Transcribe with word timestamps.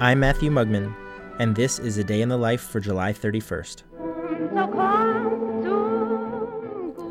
I'm 0.00 0.20
Matthew 0.20 0.52
Mugmon, 0.52 0.94
and 1.40 1.56
this 1.56 1.80
is 1.80 1.98
a 1.98 2.04
day 2.04 2.22
in 2.22 2.28
the 2.28 2.36
life 2.36 2.60
for 2.60 2.78
July 2.78 3.12
31st. 3.12 3.82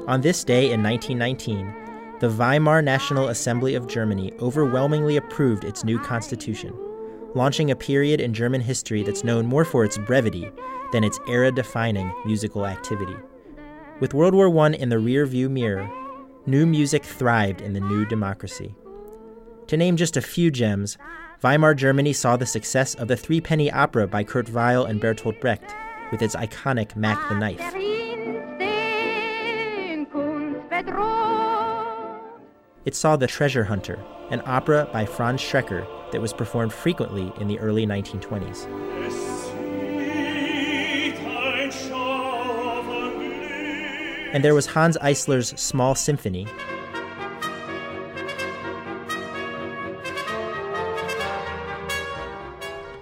On 0.08 0.22
this 0.22 0.46
day 0.46 0.72
in 0.72 0.82
1919, 0.82 2.20
the 2.22 2.30
Weimar 2.30 2.82
National 2.82 3.28
Assembly 3.28 3.76
of 3.76 3.88
Germany 3.88 4.32
overwhelmingly 4.40 5.18
approved 5.18 5.66
its 5.66 5.84
new 5.84 6.00
constitution, 6.00 6.74
launching 7.36 7.72
a 7.72 7.76
period 7.76 8.22
in 8.22 8.34
German 8.34 8.62
history 8.62 9.04
that's 9.04 9.26
known 9.26 9.46
more 9.46 9.66
for 9.66 9.84
its 9.84 9.98
brevity 9.98 10.50
than 10.94 11.04
its 11.04 11.20
era 11.28 11.52
defining 11.52 12.10
musical 12.26 12.66
activity. 12.66 13.18
With 14.00 14.14
World 14.14 14.34
War 14.34 14.48
I 14.66 14.70
in 14.70 14.88
the 14.88 14.96
rearview 14.96 15.50
mirror, 15.50 15.90
new 16.46 16.66
music 16.66 17.04
thrived 17.04 17.60
in 17.60 17.74
the 17.74 17.82
new 17.82 18.06
democracy. 18.06 18.76
To 19.68 19.76
name 19.76 19.98
just 19.98 20.16
a 20.16 20.22
few 20.22 20.50
gems, 20.50 20.98
Weimar 21.44 21.74
Germany 21.74 22.14
saw 22.14 22.38
the 22.38 22.46
success 22.46 22.96
of 22.96 23.10
the 23.10 23.18
Three 23.18 23.42
Penny 23.42 23.70
Opera 23.70 24.08
by 24.08 24.24
Kurt 24.24 24.50
Weill 24.50 24.86
and 24.86 25.02
Bertolt 25.02 25.42
Brecht, 25.42 25.76
with 26.10 26.22
its 26.22 26.38
iconic 26.38 26.96
Mack 26.96 27.28
the 27.28 27.36
Knife. 27.36 27.60
It 32.86 32.96
saw 32.96 33.18
The 33.18 33.28
Treasure 33.28 33.66
Hunter, 33.66 34.00
an 34.32 34.42
opera 34.46 34.88
by 34.94 35.06
Franz 35.06 35.42
Schreker 35.42 35.86
that 36.14 36.22
was 36.22 36.32
performed 36.32 36.72
frequently 36.72 37.34
in 37.42 37.50
the 37.50 37.60
early 37.60 37.86
1920s. 37.86 38.66
And 44.34 44.46
there 44.46 44.56
was 44.56 44.68
Hanns 44.68 44.96
Eisler's 44.98 45.50
Small 45.60 45.94
Symphony. 45.94 46.48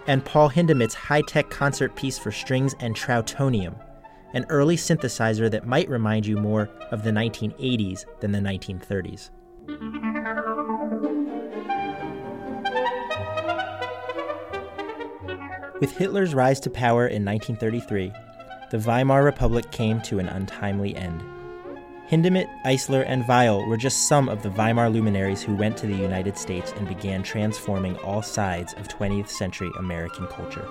And 0.07 0.23
Paul 0.23 0.49
Hindemith's 0.49 0.93
high 0.93 1.21
tech 1.21 1.49
concert 1.49 1.95
piece 1.95 2.17
for 2.17 2.31
strings 2.31 2.75
and 2.79 2.95
Trautonium, 2.95 3.75
an 4.33 4.45
early 4.49 4.75
synthesizer 4.75 5.49
that 5.49 5.65
might 5.65 5.89
remind 5.89 6.25
you 6.25 6.37
more 6.37 6.69
of 6.91 7.03
the 7.03 7.11
1980s 7.11 8.05
than 8.19 8.31
the 8.31 8.39
1930s. 8.39 9.31
With 15.81 15.97
Hitler's 15.97 16.33
rise 16.33 16.59
to 16.61 16.69
power 16.69 17.07
in 17.07 17.25
1933, 17.25 18.13
the 18.71 18.79
Weimar 18.79 19.23
Republic 19.23 19.71
came 19.71 20.01
to 20.03 20.19
an 20.19 20.29
untimely 20.29 20.95
end. 20.95 21.23
Hindemith, 22.09 22.49
Eisler, 22.63 23.03
and 23.07 23.27
Weill 23.27 23.67
were 23.67 23.77
just 23.77 24.07
some 24.07 24.29
of 24.29 24.43
the 24.43 24.51
Weimar 24.51 24.91
luminaries 24.91 25.41
who 25.41 25.55
went 25.55 25.75
to 25.77 25.87
the 25.87 25.95
United 25.95 26.37
States 26.37 26.71
and 26.77 26.87
began 26.87 27.23
transforming 27.23 27.97
all 27.97 28.21
sides 28.21 28.73
of 28.73 28.87
20th 28.87 29.29
century 29.29 29.71
American 29.79 30.27
culture. 30.27 30.67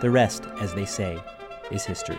The 0.00 0.10
rest, 0.10 0.44
as 0.60 0.74
they 0.74 0.84
say, 0.84 1.22
is 1.70 1.84
history. 1.84 2.18